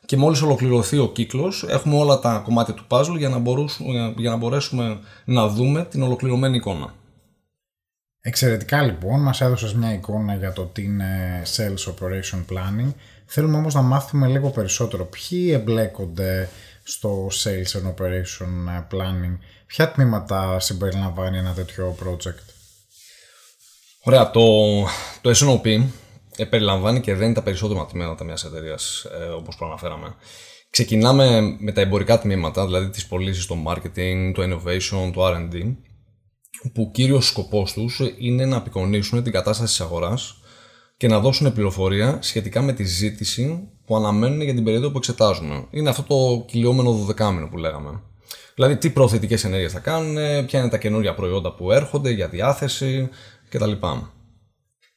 Και 0.05 0.17
μόλις 0.17 0.41
ολοκληρωθεί 0.41 0.97
ο 0.97 1.07
κύκλος, 1.07 1.65
έχουμε 1.67 1.97
όλα 1.97 2.19
τα 2.19 2.41
κομμάτια 2.45 2.73
του 2.73 2.85
puzzle 2.87 3.15
για 3.17 3.29
να, 3.29 3.37
μπορούσουμε, 3.37 4.13
για 4.17 4.29
να 4.29 4.35
μπορέσουμε 4.35 4.99
να 5.25 5.47
δούμε 5.47 5.85
την 5.85 6.01
ολοκληρωμένη 6.01 6.55
εικόνα. 6.55 6.99
Εξαιρετικά 8.23 8.81
λοιπόν, 8.81 9.21
μας 9.21 9.41
έδωσες 9.41 9.73
μια 9.73 9.93
εικόνα 9.93 10.35
για 10.35 10.53
το 10.53 10.65
τι 10.65 10.83
είναι 10.83 11.41
Sales 11.55 11.93
Operation 11.93 12.45
Planning. 12.49 12.93
Θέλουμε 13.25 13.57
όμως 13.57 13.73
να 13.73 13.81
μάθουμε 13.81 14.27
λίγο 14.27 14.49
περισσότερο 14.49 15.05
ποιοι 15.05 15.49
εμπλέκονται 15.53 16.49
στο 16.83 17.27
Sales 17.43 17.81
and 17.81 17.93
Operation 17.93 18.83
Planning, 18.91 19.37
ποια 19.65 19.91
τμήματα 19.91 20.59
συμπεριλαμβάνει 20.59 21.37
ένα 21.37 21.53
τέτοιο 21.53 21.95
project; 22.03 22.53
Ωραία, 24.03 24.31
το, 24.31 24.41
το 25.21 25.31
SNOP 25.35 25.83
περιλαμβάνει 26.49 26.99
και 27.01 27.15
δεν 27.15 27.25
είναι 27.25 27.33
τα 27.33 27.43
περισσότερα 27.43 27.85
τμήματα 27.85 28.23
μιας 28.23 28.43
εταιρείας, 28.43 29.05
ε, 29.19 29.23
όπως 29.23 29.55
προαναφέραμε. 29.55 30.15
Ξεκινάμε 30.69 31.55
με 31.59 31.71
τα 31.71 31.81
εμπορικά 31.81 32.19
τμήματα, 32.19 32.65
δηλαδή 32.65 32.89
τις 32.89 33.07
πωλήσεις, 33.07 33.45
το 33.45 33.55
marketing, 33.67 34.31
το 34.33 34.43
innovation, 34.43 35.11
το 35.13 35.27
RD, 35.27 35.75
που 36.73 36.91
κύριος 36.93 37.27
σκοπός 37.27 37.73
τους 37.73 38.01
είναι 38.17 38.45
να 38.45 38.57
απεικονίσουν 38.57 39.23
την 39.23 39.31
κατάσταση 39.31 39.77
της 39.77 39.81
αγοράς 39.85 40.35
και 40.97 41.07
να 41.07 41.19
δώσουν 41.19 41.53
πληροφορία 41.53 42.17
σχετικά 42.21 42.61
με 42.61 42.73
τη 42.73 42.83
ζήτηση 42.83 43.67
που 43.85 43.95
αναμένουν 43.95 44.41
για 44.41 44.53
την 44.53 44.63
περίοδο 44.63 44.91
που 44.91 44.97
εξετάζουμε. 44.97 45.65
Είναι 45.69 45.89
αυτό 45.89 46.03
το 46.03 46.45
κυλιόμενο 46.47 46.91
δωδεκάμινο 46.91 47.47
που 47.47 47.57
λέγαμε. 47.57 48.01
Δηλαδή, 48.55 48.77
τι 48.77 48.89
προθετικέ 48.89 49.37
ενέργειες 49.43 49.71
θα 49.71 49.79
κάνουν, 49.79 50.45
ποια 50.45 50.59
είναι 50.59 50.69
τα 50.69 50.77
καινούργια 50.77 51.15
προϊόντα 51.15 51.53
που 51.53 51.71
έρχονται 51.71 52.09
για 52.09 52.27
διάθεση 52.27 53.09
κτλ. 53.49 53.71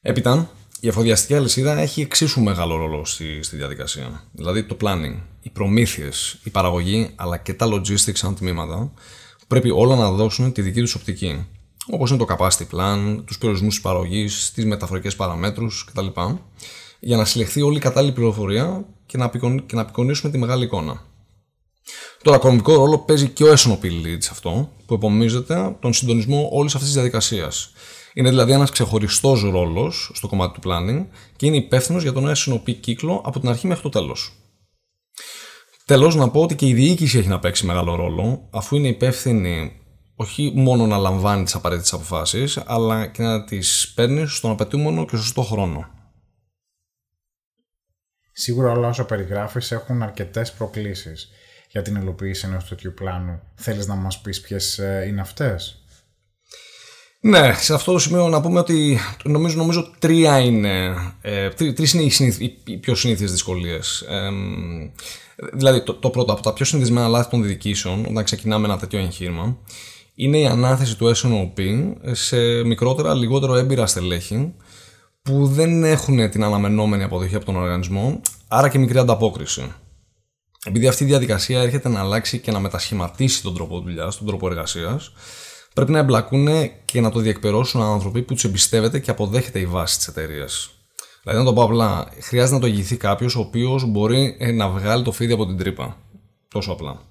Έπειτα, 0.01 0.49
η 0.79 0.87
εφοδιαστική 0.87 1.35
αλυσίδα 1.35 1.77
έχει 1.77 2.01
εξίσου 2.01 2.41
μεγάλο 2.41 2.75
ρόλο 2.75 3.05
στη, 3.05 3.43
στη 3.43 3.55
διαδικασία. 3.55 4.23
Δηλαδή 4.31 4.63
το 4.63 4.77
planning, 4.81 5.15
οι 5.41 5.49
προμήθειες, 5.49 6.39
η 6.43 6.49
παραγωγή 6.49 7.09
αλλά 7.15 7.37
και 7.37 7.53
τα 7.53 7.67
logistics 7.67 8.15
σαν 8.15 8.35
τμήματα 8.35 8.91
πρέπει 9.47 9.69
όλα 9.69 9.95
να 9.95 10.11
δώσουν 10.11 10.51
τη 10.51 10.61
δική 10.61 10.81
τους 10.81 10.95
οπτική. 10.95 11.47
Όπως 11.89 12.09
είναι 12.09 12.25
το 12.25 12.35
capacity 12.37 12.75
plan, 12.75 13.23
τους 13.25 13.37
περιορισμούς 13.37 13.73
της 13.73 13.83
παραγωγής, 13.83 14.51
τις 14.51 14.65
μεταφορικές 14.65 15.15
παραμέτρους 15.15 15.85
κτλ. 15.85 16.07
Για 16.99 17.17
να 17.17 17.25
συλλεχθεί 17.25 17.61
όλη 17.61 17.77
η 17.77 17.79
κατάλληλη 17.79 18.13
πληροφορία 18.13 18.85
και 19.05 19.17
να, 19.17 19.31
και 19.65 19.75
να 19.75 19.81
απεικονίσουμε 19.81 20.31
τη 20.31 20.37
μεγάλη 20.37 20.63
εικόνα. 20.63 21.03
Τώρα, 22.21 22.37
κομβικό 22.37 22.75
ρόλο 22.75 22.97
παίζει 22.97 23.29
και 23.29 23.43
ο 23.43 23.53
S&OP 23.53 23.85
Lead 23.85 24.17
σε 24.17 24.29
αυτό, 24.31 24.71
που 24.85 24.93
επομίζεται 24.93 25.75
τον 25.79 25.93
συντονισμό 25.93 26.49
όλης 26.51 26.73
αυτής 26.73 26.87
της 26.87 26.97
διαδικασίας. 26.97 27.71
Είναι 28.13 28.29
δηλαδή 28.29 28.51
ένας 28.51 28.71
ξεχωριστός 28.71 29.41
ρόλος 29.41 30.11
στο 30.13 30.27
κομμάτι 30.27 30.59
του 30.59 30.69
planning 30.69 31.05
και 31.35 31.45
είναι 31.45 31.55
υπεύθυνος 31.55 32.01
για 32.03 32.13
τον 32.13 32.31
S&OP 32.35 32.73
κύκλο 32.79 33.21
από 33.25 33.39
την 33.39 33.49
αρχή 33.49 33.67
μέχρι 33.67 33.83
το 33.83 33.89
τέλος. 33.89 34.31
Τέλος, 35.85 36.15
να 36.15 36.29
πω 36.29 36.41
ότι 36.41 36.55
και 36.55 36.67
η 36.67 36.73
διοίκηση 36.73 37.17
έχει 37.17 37.27
να 37.27 37.39
παίξει 37.39 37.65
μεγάλο 37.65 37.95
ρόλο, 37.95 38.47
αφού 38.51 38.75
είναι 38.75 38.87
υπεύθυνη 38.87 39.71
όχι 40.15 40.51
μόνο 40.55 40.85
να 40.85 40.97
λαμβάνει 40.97 41.43
τις 41.43 41.55
απαραίτητες 41.55 41.93
αποφάσεις, 41.93 42.57
αλλά 42.65 43.07
και 43.07 43.23
να 43.23 43.43
τις 43.43 43.93
παίρνεις 43.95 44.35
στον 44.35 44.51
απαιτούμενο 44.51 45.05
και 45.05 45.15
σωστό 45.15 45.41
χρόνο. 45.41 45.89
Σίγουρα 48.31 48.71
όλα 48.71 48.87
όσα 48.87 49.05
περιγράφεις 49.05 49.71
έχουν 49.71 50.01
αρκετές 50.01 50.53
προκλήσεις 50.53 51.29
για 51.71 51.81
την 51.81 51.95
υλοποίηση 51.95 52.47
ενός 52.47 52.67
τέτοιου 52.67 52.93
πλάνου. 52.93 53.41
Θέλεις 53.55 53.87
να 53.87 53.95
μας 53.95 54.21
πεις 54.21 54.41
ποιες 54.41 54.79
ε, 54.79 55.05
είναι 55.07 55.21
αυτές; 55.21 55.85
Ναι, 57.19 57.53
σε 57.53 57.73
αυτό 57.73 57.91
το 57.91 57.99
σημείο 57.99 58.27
να 58.27 58.41
πούμε 58.41 58.59
ότι 58.59 58.99
νομίζω, 59.23 59.57
νομίζω 59.57 59.91
τρία 59.99 60.39
είναι, 60.39 60.95
ε, 61.21 61.49
τρεις 61.49 61.93
είναι 61.93 62.03
οι, 62.37 62.59
οι 62.65 62.77
πιο 62.77 62.95
συνήθειες 62.95 63.31
δυσκολίες. 63.31 64.01
Ε, 64.01 64.29
δηλαδή 65.53 65.83
το, 65.83 65.93
το 65.93 66.09
πρώτο 66.09 66.31
από 66.31 66.41
τα 66.41 66.53
πιο 66.53 66.65
συνηθισμένα 66.65 67.07
λάθη 67.07 67.29
των 67.29 67.43
διοικήσεων 67.43 68.05
όταν 68.05 68.23
ξεκινάμε 68.23 68.65
ένα 68.65 68.77
τέτοιο 68.77 68.99
εγχείρημα 68.99 69.57
είναι 70.15 70.37
η 70.37 70.45
ανάθεση 70.45 70.97
του 70.97 71.15
SNOP 71.15 71.61
σε 72.11 72.63
μικρότερα, 72.63 73.13
λιγότερο 73.13 73.55
έμπειρα 73.55 73.87
στελέχη 73.87 74.53
που 75.21 75.47
δεν 75.47 75.83
έχουν 75.83 76.29
την 76.29 76.43
αναμενόμενη 76.43 77.03
αποδοχή 77.03 77.35
από 77.35 77.45
τον 77.45 77.55
οργανισμό, 77.55 78.21
άρα 78.47 78.69
και 78.69 78.77
μικρή 78.77 78.97
ανταπόκριση. 78.97 79.71
επειδή 80.65 80.87
αυτή 80.87 81.03
η 81.03 81.07
διαδικασία 81.07 81.61
έρχεται 81.61 81.89
να 81.89 81.99
αλλάξει 81.99 82.39
και 82.39 82.51
να 82.51 82.59
μετασχηματίσει 82.59 83.41
τον 83.41 83.53
τρόπο 83.53 83.79
δουλειάς, 83.79 84.17
τον 84.17 84.27
τρόπο 84.27 84.47
εργασίας, 84.47 85.11
πρέπει 85.73 85.91
να 85.91 85.99
εμπλακούν 85.99 86.47
και 86.85 87.01
να 87.01 87.11
το 87.11 87.19
διεκπαιρώσουν 87.19 87.81
άνθρωποι 87.81 88.21
που 88.21 88.33
τους 88.33 88.43
εμπιστεύεται 88.43 88.99
και 88.99 89.11
αποδέχεται 89.11 89.59
η 89.59 89.65
βάση 89.65 89.97
της 89.97 90.07
εταιρείας. 90.07 90.69
Δηλαδή, 91.23 91.43
να 91.43 91.49
το 91.49 91.53
πω 91.53 91.63
απλά, 91.63 92.07
χρειάζεται 92.21 92.55
να 92.55 92.61
το 92.61 92.67
ηγηθεί 92.67 92.97
κάποιος 92.97 93.35
ο 93.35 93.39
οποίος 93.39 93.85
μπορεί 93.85 94.35
ε, 94.39 94.51
να 94.51 94.69
βγάλει 94.69 95.03
το 95.03 95.11
φίδι 95.11 95.33
από 95.33 95.45
την 95.45 95.57
τρύπα. 95.57 95.97
Τόσο 96.47 96.71
απλά. 96.71 97.01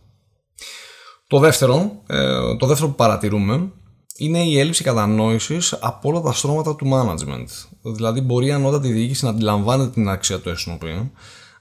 Το 1.34 1.40
δεύτερο, 1.40 2.02
ε, 2.06 2.56
το 2.56 2.66
δεύτερο 2.66 2.88
που 2.88 2.94
παρατηρούμε 2.94 3.70
είναι 4.16 4.42
η 4.42 4.58
έλλειψη 4.58 4.82
κατανόησης 4.84 5.72
από 5.72 6.08
όλα 6.08 6.20
τα 6.20 6.32
στρώματα 6.32 6.76
του 6.76 6.90
management. 6.92 7.68
Δηλαδή, 7.82 8.20
μπορεί 8.20 8.46
η 8.46 8.52
ανώτατη 8.52 8.92
διοίκηση 8.92 9.24
να 9.24 9.30
αντιλαμβάνεται 9.30 9.90
την 9.90 10.08
αξία 10.08 10.40
του 10.40 10.54
SNOP, 10.56 11.08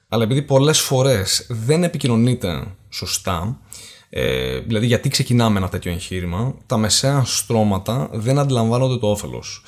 αλλά 0.08 0.22
επειδή 0.24 0.42
πολλές 0.42 0.80
φορές 0.80 1.46
δεν 1.48 1.84
επικοινωνείται 1.84 2.76
σωστά, 2.88 3.60
ε, 4.08 4.58
δηλαδή 4.58 4.86
γιατί 4.86 5.08
ξεκινάμε 5.08 5.58
ένα 5.58 5.68
τέτοιο 5.68 5.92
εγχείρημα, 5.92 6.54
τα 6.66 6.76
μεσαία 6.76 7.22
στρώματα 7.24 8.08
δεν 8.12 8.38
αντιλαμβάνονται 8.38 8.98
το 8.98 9.10
όφελος. 9.10 9.62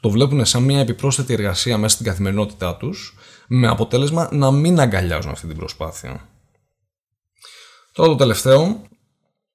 Το 0.00 0.10
βλέπουν 0.10 0.44
σαν 0.44 0.62
μια 0.62 0.78
επιπρόσθετη 0.80 1.32
εργασία 1.32 1.78
μέσα 1.78 1.94
στην 1.94 2.06
καθημερινότητά 2.06 2.76
τους, 2.76 3.16
με 3.48 3.68
αποτέλεσμα 3.68 4.28
να 4.32 4.50
μην 4.50 4.80
αγκαλιάζουν 4.80 5.30
αυτή 5.30 5.46
την 5.46 5.56
προσπάθεια. 5.56 6.28
Τώρα 7.92 8.08
το 8.08 8.16
τελευταίο 8.16 8.90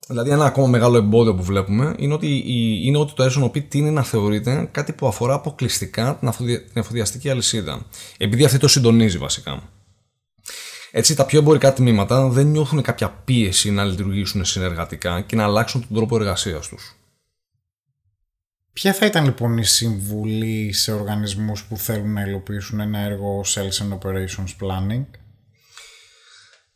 Δηλαδή, 0.07 0.29
ένα 0.29 0.45
ακόμα 0.45 0.67
μεγάλο 0.67 0.97
εμπόδιο 0.97 1.35
που 1.35 1.43
βλέπουμε 1.43 1.95
είναι 1.97 2.13
ότι, 2.13 2.43
είναι 2.83 2.97
ότι 2.97 3.13
το 3.13 3.25
SNOP 3.25 3.63
τίνει 3.67 3.89
να 3.89 4.03
θεωρείται 4.03 4.69
κάτι 4.71 4.93
που 4.93 5.07
αφορά 5.07 5.33
αποκλειστικά 5.33 6.19
την 6.19 6.61
εφοδιαστική 6.73 7.29
αλυσίδα. 7.29 7.85
Επειδή 8.17 8.43
αυτή 8.43 8.57
το 8.57 8.67
συντονίζει 8.67 9.17
βασικά. 9.17 9.69
Έτσι, 10.91 11.15
τα 11.15 11.25
πιο 11.25 11.39
εμπορικά 11.39 11.73
τμήματα 11.73 12.27
δεν 12.27 12.47
νιώθουν 12.47 12.81
κάποια 12.81 13.09
πίεση 13.09 13.71
να 13.71 13.83
λειτουργήσουν 13.83 14.45
συνεργατικά 14.45 15.21
και 15.21 15.35
να 15.35 15.43
αλλάξουν 15.43 15.87
τον 15.87 15.97
τρόπο 15.97 16.15
εργασίας 16.15 16.67
τους. 16.67 16.95
Ποια 18.73 18.93
θα 18.93 19.05
ήταν 19.05 19.25
λοιπόν 19.25 19.57
η 19.57 19.63
συμβουλή 19.63 20.73
σε 20.73 20.91
οργανισμούς 20.91 21.63
που 21.63 21.77
θέλουν 21.77 22.13
να 22.13 22.21
υλοποιήσουν 22.21 22.79
ένα 22.79 22.99
έργο 22.99 23.41
Sales 23.45 23.87
and 23.87 23.97
Operations 23.97 24.55
Planning? 24.61 25.05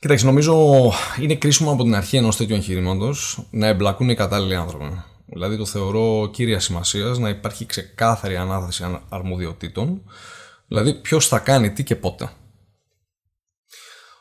Κοιτάξτε, 0.01 0.27
νομίζω 0.27 0.91
είναι 1.21 1.35
κρίσιμο 1.35 1.71
από 1.71 1.83
την 1.83 1.95
αρχή 1.95 2.17
ενός 2.17 2.37
τέτοιου 2.37 2.55
εγχειρήματος 2.55 3.47
να 3.51 3.67
εμπλακούν 3.67 4.09
οι 4.09 4.15
κατάλληλοι 4.15 4.55
άνθρωποι. 4.55 5.03
Δηλαδή, 5.25 5.57
το 5.57 5.65
θεωρώ 5.65 6.29
κύρια 6.33 6.59
σημασίας 6.59 7.17
να 7.17 7.29
υπάρχει 7.29 7.65
ξεκάθαρη 7.65 8.35
ανάθεση 8.35 9.01
αρμοδιοτήτων, 9.09 10.01
δηλαδή 10.67 10.93
ποιος 10.93 11.27
θα 11.27 11.39
κάνει 11.39 11.71
τι 11.71 11.83
και 11.83 11.95
πότε. 11.95 12.29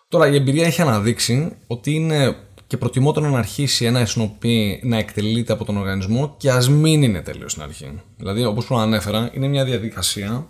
Τώρα, 0.08 0.28
η 0.28 0.34
εμπειρία 0.34 0.66
έχει 0.66 0.82
αναδείξει 0.82 1.56
ότι 1.66 1.94
είναι 1.94 2.37
και 2.66 2.76
προτιμότερο 2.76 3.28
να 3.28 3.38
αρχίσει 3.38 3.84
ένα 3.84 4.06
SNOP 4.06 4.46
να 4.82 4.96
εκτελείται 4.96 5.52
από 5.52 5.64
τον 5.64 5.76
οργανισμό 5.76 6.34
και 6.37 6.50
ας 6.50 6.68
μην 6.68 7.02
είναι 7.02 7.20
τέλειο 7.20 7.49
στην 7.49 7.62
αρχή. 7.62 8.00
Δηλαδή, 8.16 8.44
όπως 8.44 8.66
προανέφερα, 8.66 9.30
είναι 9.34 9.49
μια 9.49 9.64
διαδικασία 9.64 10.49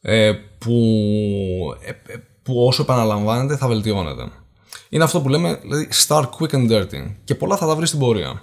ε, 0.00 0.32
που, 0.58 0.74
ε, 1.84 2.12
ε, 2.12 2.16
που 2.42 2.66
όσο 2.66 2.82
επαναλαμβάνεται 2.82 3.56
θα 3.56 3.68
βελτιώνεται. 3.68 4.30
Είναι 4.92 5.04
αυτό 5.04 5.20
που 5.20 5.28
λέμε 5.28 5.58
δηλαδή, 5.62 5.88
start 6.06 6.28
quick 6.38 6.50
and 6.50 6.70
dirty. 6.70 7.14
Και 7.24 7.34
πολλά 7.34 7.56
θα 7.56 7.66
τα 7.66 7.76
βρεις 7.76 7.88
στην 7.88 8.00
πορεία. 8.00 8.42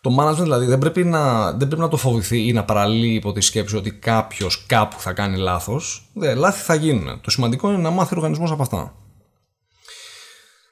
Το 0.00 0.16
management 0.20 0.42
δηλαδή 0.42 0.66
δεν 0.66 0.78
πρέπει 0.78 1.04
να, 1.04 1.52
δεν 1.52 1.68
πρέπει 1.68 1.82
να 1.82 1.88
το 1.88 1.96
φοβηθεί 1.96 2.46
ή 2.46 2.52
να 2.52 2.64
παραλύει 2.64 3.14
υπό 3.14 3.32
τη 3.32 3.40
σκέψη 3.40 3.76
ότι 3.76 3.92
κάποιος 3.92 4.66
κάπου 4.66 5.00
θα 5.00 5.12
κάνει 5.12 5.36
λάθος. 5.36 6.10
Λάθη 6.36 6.62
θα 6.62 6.74
γίνουν. 6.74 7.20
Το 7.20 7.30
σημαντικό 7.30 7.68
είναι 7.68 7.82
να 7.82 7.90
μάθει 7.90 8.14
ο 8.14 8.16
οργανισμός 8.16 8.50
από 8.50 8.62
αυτά. 8.62 8.94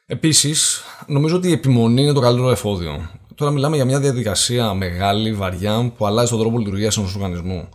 Επίσης, 0.06 0.82
νομίζω 1.06 1.36
ότι 1.36 1.48
η 1.48 1.52
επιμονή 1.52 2.02
είναι 2.02 2.12
το 2.12 2.20
καλύτερο 2.20 2.50
εφόδιο. 2.50 3.10
Τώρα 3.34 3.50
μιλάμε 3.52 3.76
για 3.76 3.84
μια 3.84 4.00
διαδικασία 4.00 4.74
μεγάλη, 4.74 5.32
βαριά, 5.32 5.92
που 5.96 6.06
αλλάζει 6.06 6.30
τον 6.30 6.40
τρόπο 6.40 6.58
λειτουργίας 6.58 6.96
ενός 6.96 7.14
οργανισμού. 7.14 7.68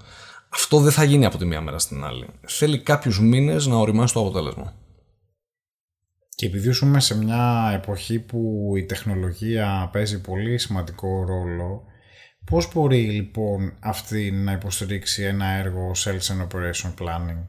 Αυτό 0.49 0.79
δεν 0.79 0.91
θα 0.91 1.03
γίνει 1.03 1.25
από 1.25 1.37
τη 1.37 1.45
μία 1.45 1.61
μέρα 1.61 1.79
στην 1.79 2.03
άλλη. 2.03 2.25
Θέλει 2.47 2.79
κάποιους 2.79 3.19
μήνες 3.19 3.65
να 3.65 3.75
οριμάσει 3.75 4.13
το 4.13 4.19
αποτέλεσμα. 4.19 4.73
Και 6.35 6.45
επειδή 6.45 6.71
ζούμε 6.71 6.99
σε 6.99 7.17
μια 7.17 7.71
εποχή 7.73 8.19
που 8.19 8.71
η 8.77 8.83
τεχνολογία 8.83 9.89
παίζει 9.93 10.21
πολύ 10.21 10.57
σημαντικό 10.57 11.25
ρόλο, 11.27 11.83
πώς 12.45 12.73
μπορεί 12.73 13.01
λοιπόν 13.01 13.73
αυτή 13.79 14.31
να 14.31 14.51
υποστηρίξει 14.51 15.23
ένα 15.23 15.45
έργο 15.45 15.91
Sales 15.95 16.35
and 16.35 16.47
Operation 16.47 16.93
Planning? 16.99 17.47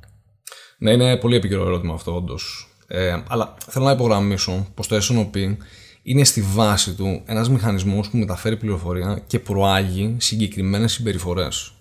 Ναι, 0.79 0.93
είναι 0.93 1.17
πολύ 1.17 1.37
επικαιρό 1.37 1.67
ερώτημα 1.67 1.95
αυτό 1.95 2.15
όντως. 2.15 2.71
Ε, 2.87 3.23
αλλά 3.29 3.55
θέλω 3.69 3.85
να 3.85 3.91
υπογραμμίσω 3.91 4.67
πως 4.75 4.89
το 4.89 4.97
SNOP 4.97 5.57
είναι 6.03 6.25
στη 6.25 6.41
βάση 6.41 6.95
του 6.95 7.23
ένας 7.27 7.49
μηχανισμός 7.49 8.11
που 8.11 8.17
μεταφέρει 8.17 8.57
πληροφορία 8.57 9.23
και 9.27 9.39
προάγει 9.39 10.17
συγκεκριμένες 10.19 10.93
συμπεριφορές. 10.93 11.73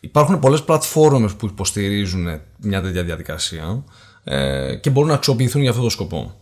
Υπάρχουν 0.00 0.38
πολλές 0.38 0.62
πλατφόρμες 0.62 1.34
που 1.34 1.46
υποστηρίζουν 1.46 2.40
μια 2.58 2.82
τέτοια 2.82 3.02
διαδικασία 3.02 3.84
ε, 4.24 4.74
και 4.74 4.90
μπορούν 4.90 5.08
να 5.08 5.14
αξιοποιηθούν 5.14 5.60
για 5.60 5.70
αυτό 5.70 5.82
το 5.82 5.88
σκοπό. 5.88 6.34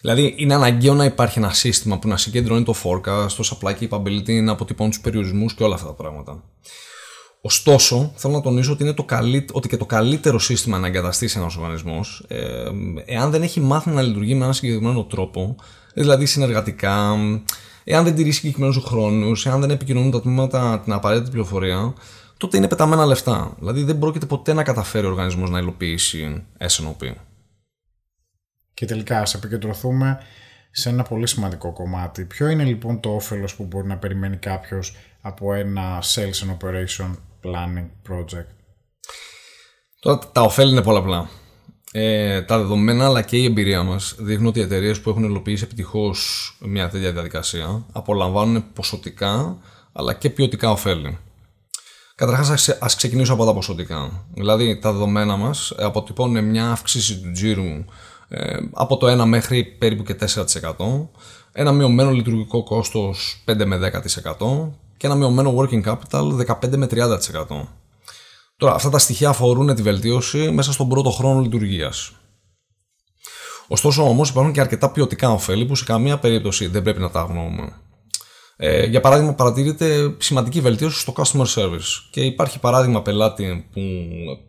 Δηλαδή, 0.00 0.34
είναι 0.36 0.54
αναγκαίο 0.54 0.94
να 0.94 1.04
υπάρχει 1.04 1.38
ένα 1.38 1.52
σύστημα 1.52 1.98
που 1.98 2.08
να 2.08 2.16
συγκεντρώνει 2.16 2.62
το 2.62 2.74
forecast, 2.84 3.28
το 3.36 3.58
supply 3.60 3.88
capability, 3.88 4.42
να 4.42 4.52
αποτυπώνει 4.52 4.90
τους 4.90 5.00
περιορισμούς 5.00 5.54
και 5.54 5.62
όλα 5.62 5.74
αυτά 5.74 5.86
τα 5.86 5.92
πράγματα. 5.92 6.42
Ωστόσο, 7.42 8.12
θέλω 8.14 8.34
να 8.34 8.40
τονίσω 8.40 8.72
ότι, 8.72 8.82
είναι 8.82 8.92
το 8.92 9.04
ότι 9.52 9.68
και 9.68 9.76
το 9.76 9.86
καλύτερο 9.86 10.38
σύστημα 10.38 10.78
να 10.78 10.86
εγκαταστήσει 10.86 11.38
ένας 11.38 11.56
οργανισμός, 11.56 12.24
ε, 12.28 12.70
εάν 13.04 13.30
δεν 13.30 13.42
έχει 13.42 13.60
μάθει 13.60 13.90
να 13.90 14.02
λειτουργεί 14.02 14.34
με 14.34 14.40
έναν 14.40 14.54
συγκεκριμένο 14.54 15.04
τρόπο, 15.04 15.56
δηλαδή 15.94 16.26
συνεργατικά, 16.26 17.16
εάν 17.84 18.04
δεν 18.04 18.14
τηρεί 18.14 18.30
συγκεκριμένους 18.30 18.76
χρόνους, 18.84 19.46
εάν 19.46 19.60
δεν 19.60 19.70
επικοινωνούν 19.70 20.10
τα 20.10 20.20
τμήματα 20.20 20.80
την 20.84 20.92
απαραίτητη 20.92 21.30
πληροφορία, 21.30 21.94
τότε 22.40 22.56
είναι 22.56 22.68
πεταμένα 22.68 23.06
λεφτά. 23.06 23.54
Δηλαδή, 23.58 23.82
δεν 23.82 23.98
πρόκειται 23.98 24.26
ποτέ 24.26 24.52
να 24.52 24.62
καταφέρει 24.62 25.06
ο 25.06 25.08
οργανισμός 25.08 25.50
να 25.50 25.58
υλοποιήσει 25.58 26.44
SNOP. 26.58 27.12
Και 28.74 28.86
τελικά 28.86 29.20
ας 29.20 29.34
επικεντρωθούμε 29.34 30.18
σε 30.70 30.88
ένα 30.88 31.02
πολύ 31.02 31.26
σημαντικό 31.26 31.72
κομμάτι. 31.72 32.24
Ποιο 32.24 32.48
είναι 32.48 32.64
λοιπόν 32.64 33.00
το 33.00 33.14
όφελος 33.14 33.54
που 33.54 33.64
μπορεί 33.64 33.86
να 33.86 33.96
περιμένει 33.96 34.36
κάποιος 34.36 34.96
από 35.20 35.54
ένα 35.54 36.02
Sales 36.02 36.46
and 36.46 36.56
Operation 36.56 37.16
Planning 37.44 37.88
Project; 38.08 38.50
Τώρα 40.00 40.18
τα 40.32 40.40
ωφέλη 40.40 40.70
είναι 40.70 40.82
πολλαπλά. 40.82 41.28
Ε, 41.92 42.42
τα 42.42 42.58
δεδομένα 42.58 43.04
αλλά 43.04 43.22
και 43.22 43.36
η 43.36 43.44
εμπειρία 43.44 43.82
μας 43.82 44.14
δείχνουν 44.18 44.46
ότι 44.46 44.58
οι 44.58 44.62
εταιρείες 44.62 45.00
που 45.00 45.10
έχουν 45.10 45.24
υλοποιήσει 45.24 45.64
επιτυχώς 45.64 46.56
μια 46.60 46.88
τέτοια 46.88 47.12
διαδικασία 47.12 47.84
απολαμβάνουν 47.92 48.72
ποσοτικά 48.72 49.58
αλλά 49.92 50.14
και 50.14 50.30
ποιοτικά 50.30 50.70
ωφέλη. 50.70 51.18
Καταρχάς 52.20 52.68
ας 52.68 52.96
ξεκινήσω 52.96 53.32
από 53.32 53.44
τα 53.44 53.54
ποσοτικά. 53.54 54.24
Δηλαδή 54.34 54.78
τα 54.78 54.92
δεδομένα 54.92 55.36
μας 55.36 55.72
αποτυπώνουν 55.78 56.44
μια 56.44 56.70
αύξηση 56.70 57.20
του 57.20 57.32
τζίρου 57.32 57.84
ε, 58.28 58.56
από 58.72 58.96
το 58.96 59.22
1 59.22 59.24
μέχρι 59.24 59.64
περίπου 59.64 60.02
και 60.02 60.16
4%, 60.20 61.06
ένα 61.52 61.72
μειωμένο 61.72 62.10
λειτουργικό 62.10 62.62
κόστος 62.62 63.42
5 63.46 63.64
με 63.64 63.92
10% 64.38 64.68
και 64.96 65.06
ένα 65.06 65.14
μειωμένο 65.14 65.54
working 65.56 65.84
capital 65.84 66.46
15 66.46 66.76
με 66.76 66.86
30%. 66.90 67.06
Τώρα, 68.56 68.74
αυτά 68.74 68.90
τα 68.90 68.98
στοιχεία 68.98 69.28
αφορούν 69.28 69.74
τη 69.74 69.82
βελτίωση 69.82 70.50
μέσα 70.50 70.72
στον 70.72 70.88
πρώτο 70.88 71.10
χρόνο 71.10 71.40
λειτουργίας. 71.40 72.12
Ωστόσο 73.68 74.08
όμως 74.08 74.28
υπάρχουν 74.28 74.52
και 74.52 74.60
αρκετά 74.60 74.90
ποιοτικά 74.90 75.30
ωφέλη 75.30 75.66
που 75.66 75.74
σε 75.74 75.84
καμία 75.84 76.18
περίπτωση 76.18 76.66
δεν 76.66 76.82
πρέπει 76.82 77.00
να 77.00 77.10
τα 77.10 77.20
αγνοούμε. 77.20 77.72
Ε, 78.62 78.86
για 78.86 79.00
παράδειγμα, 79.00 79.34
παρατηρείται 79.34 80.14
σημαντική 80.18 80.60
βελτίωση 80.60 81.00
στο 81.00 81.12
customer 81.16 81.46
service 81.54 82.08
και 82.10 82.20
υπάρχει 82.20 82.58
παράδειγμα 82.58 83.02
πελάτη 83.02 83.66
που 83.72 83.80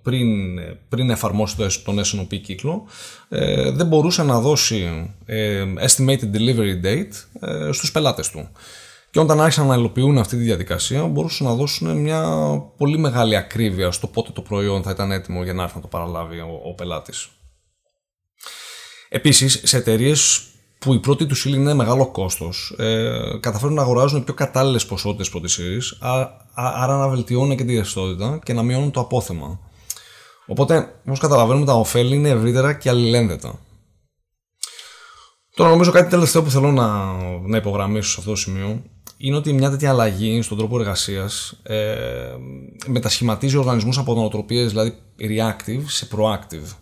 πριν, 0.02 0.60
πριν 0.90 1.10
εφαρμόσει 1.10 1.56
τον 1.84 2.00
SNOP 2.00 2.40
κύκλο 2.42 2.88
ε, 3.30 3.72
δεν 3.72 3.88
μπορούσε 3.88 4.24
να 4.24 4.40
δώσει 4.40 5.12
ε, 5.26 5.66
estimated 5.88 6.32
delivery 6.34 6.86
date 6.86 7.40
ε, 7.40 7.72
στους 7.72 7.92
πελάτες 7.92 8.30
του. 8.30 8.50
Και 9.12 9.20
όταν 9.20 9.42
άρχισαν 9.42 9.68
να 9.68 9.76
υλοποιούν 9.76 10.18
αυτή 10.18 10.38
τη 10.38 10.44
διαδικασία, 10.44 11.06
μπορούσαν 11.06 11.48
να 11.48 11.54
δώσουν 11.54 11.98
μια 11.98 12.24
πολύ 12.78 12.98
μεγάλη 12.98 13.36
ακρίβεια 13.36 13.92
στο 13.92 14.08
πότε 14.08 14.32
το 14.32 14.42
προϊόν 14.42 14.84
θα 14.84 14.92
ήταν 14.92 15.12
έτοιμο 15.12 15.44
για 15.44 15.54
να 15.54 15.64
έρθει 15.64 15.76
να 15.76 15.82
το 15.82 15.88
παραλάβει 15.88 16.40
ο, 16.40 16.62
ο 16.66 16.74
πελάτης. 16.74 17.28
Επίσης, 19.10 19.62
σε 19.64 19.78
εταιρείες 19.78 20.51
που 20.86 20.94
η 20.94 21.00
πρώτη 21.00 21.26
του 21.26 21.36
ύλη 21.46 21.56
είναι 21.56 21.74
μεγάλο 21.74 22.12
κόστος, 22.12 22.76
ε, 22.78 23.20
καταφέρουν 23.40 23.76
να 23.76 23.82
αγοράζουν 23.82 24.24
πιο 24.24 24.34
κατάλληλες 24.34 24.86
ποσότητες 24.86 25.30
πρώτης 25.30 25.58
ύλη, 25.58 25.82
άρα 26.54 26.98
να 26.98 27.08
βελτιώνουν 27.08 27.58
και 27.58 27.64
τη 27.64 27.76
ρευστότητα 27.76 28.40
και 28.44 28.54
να 28.54 28.64
μειώνουν 28.64 28.92
το 28.92 29.00
απόθεμα. 29.00 29.60
Οπότε, 30.46 30.96
όπως 31.06 31.20
καταλαβαίνουμε, 31.20 31.66
τα 31.66 31.74
ωφέλη 31.74 32.16
είναι 32.16 32.30
ευρύτερα 32.30 32.74
και 32.74 32.90
αλληλένδετα. 32.90 33.60
Τώρα, 35.56 35.70
νομίζω 35.70 35.92
κάτι 35.92 36.10
τελευταίο 36.10 36.44
που 36.44 36.50
θέλω 36.50 36.72
να, 36.72 37.14
να 37.42 37.58
υπογραμμίσω 37.58 38.10
σε 38.10 38.16
αυτό 38.20 38.30
το 38.30 38.38
σημείο 38.38 38.82
είναι 39.18 39.36
ότι 39.36 39.54
μια 39.54 39.70
τέτοια 39.70 39.90
αλλαγή 39.90 40.42
στον 40.42 40.58
τρόπο 40.58 40.80
εργασίας 40.80 41.60
ε, 41.64 41.86
μετασχηματίζει 42.88 43.58
οργανισμούς 43.58 43.98
από 43.98 44.14
νοοτροπίες 44.14 44.70
δηλαδή 44.70 44.94
reactive 45.20 45.84
σε 45.86 46.08
proactive 46.12 46.76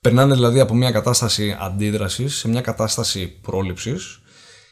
Περνάνε 0.00 0.34
δηλαδή 0.34 0.60
από 0.60 0.74
μια 0.74 0.90
κατάσταση 0.90 1.56
αντίδρασης 1.60 2.36
σε 2.36 2.48
μια 2.48 2.60
κατάσταση 2.60 3.26
πρόληψης 3.26 4.20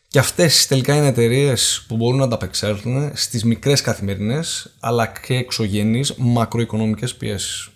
και 0.09 0.19
αυτές 0.19 0.67
τελικά 0.67 0.95
είναι 0.95 1.07
εταιρείες 1.07 1.85
που 1.89 1.97
μπορούν 1.97 2.19
να 2.19 2.25
ανταπεξέλθουν 2.25 3.11
στις 3.15 3.45
μικρές 3.45 3.81
καθημερινές 3.81 4.75
αλλά 4.81 5.07
και 5.07 5.35
εξωγενείς 5.35 6.15
μακροοικονομικές 6.17 7.15
πιέσεις. 7.15 7.71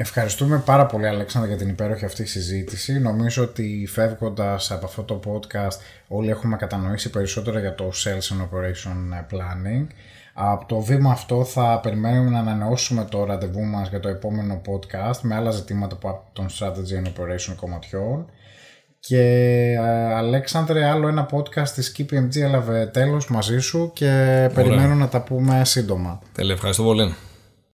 Ευχαριστούμε 0.00 0.62
πάρα 0.64 0.86
πολύ 0.86 1.06
Αλέξανδρα 1.06 1.50
για 1.50 1.58
την 1.58 1.68
υπέροχη 1.68 2.04
αυτή 2.04 2.26
συζήτηση. 2.26 2.98
Νομίζω 2.98 3.42
ότι 3.42 3.88
φεύγοντας 3.90 4.70
από 4.70 4.86
αυτό 4.86 5.02
το 5.02 5.20
podcast 5.26 5.78
όλοι 6.08 6.30
έχουμε 6.30 6.56
κατανοήσει 6.56 7.10
περισσότερο 7.10 7.58
για 7.58 7.74
το 7.74 7.90
Sales 8.04 8.34
and 8.34 8.42
Operation 8.42 9.24
Planning. 9.30 9.86
Από 10.34 10.66
το 10.66 10.80
βήμα 10.80 11.10
αυτό 11.10 11.44
θα 11.44 11.80
περιμένουμε 11.82 12.30
να 12.30 12.38
ανανεώσουμε 12.38 13.04
το 13.10 13.24
ραντεβού 13.24 13.64
μας 13.64 13.88
για 13.88 14.00
το 14.00 14.08
επόμενο 14.08 14.60
podcast 14.66 15.18
με 15.22 15.34
άλλα 15.34 15.50
ζητήματα 15.50 15.94
από 15.94 16.24
τον 16.32 16.46
Strategy 16.48 17.04
and 17.04 17.06
Operation 17.06 17.54
κομματιών. 17.56 18.30
Και 19.00 19.22
ε, 19.72 20.14
Αλέξανδρε, 20.14 20.84
άλλο 20.84 21.08
ένα 21.08 21.28
podcast 21.32 21.68
της 21.68 21.96
KPMG 21.98 22.36
έλαβε 22.36 22.86
τέλος 22.86 23.30
μαζί 23.30 23.58
σου 23.58 23.90
και 23.94 24.06
περιμένω 24.54 24.94
να 24.94 25.08
τα 25.08 25.22
πούμε 25.22 25.64
σύντομα. 25.64 26.20
Τέλεια, 26.32 26.54
ευχαριστώ 26.54 26.82
πολύ. 26.82 27.14